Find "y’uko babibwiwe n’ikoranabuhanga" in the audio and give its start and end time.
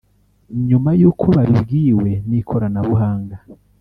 0.99-3.35